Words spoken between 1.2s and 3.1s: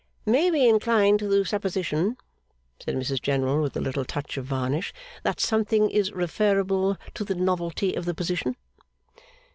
the supposition,' said